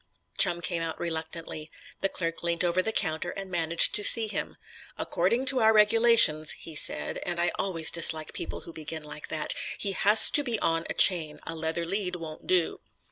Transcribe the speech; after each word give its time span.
Chum 0.35 0.61
came 0.61 0.81
out 0.81 0.99
reluctantly. 0.99 1.69
The 1.99 2.09
clerk 2.09 2.41
leant 2.41 2.63
over 2.63 2.81
the 2.81 2.91
counter 2.91 3.29
and 3.29 3.51
managed 3.51 3.93
to 3.93 4.03
see 4.03 4.25
him. 4.25 4.57
"According 4.97 5.45
to 5.45 5.59
our 5.59 5.71
regulations," 5.73 6.53
he 6.53 6.73
said, 6.73 7.19
and 7.23 7.39
I 7.39 7.51
always 7.59 7.91
dislike 7.91 8.33
people 8.33 8.61
who 8.61 8.73
begin 8.73 9.03
like 9.03 9.27
that, 9.27 9.53
"he 9.77 9.91
has 9.91 10.31
to 10.31 10.43
be 10.43 10.57
on 10.57 10.87
a 10.89 10.95
chain. 10.95 11.39
A 11.45 11.53
leather 11.53 11.85
lead 11.85 12.15
won't 12.15 12.47
do." 12.47 12.79